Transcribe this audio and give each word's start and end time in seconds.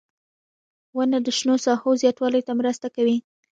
•ونه 0.95 1.17
د 1.25 1.27
شنو 1.37 1.55
ساحو 1.65 1.89
زیاتوالي 2.01 2.41
ته 2.47 2.51
مرسته 2.59 2.87
کوي. 2.95 3.17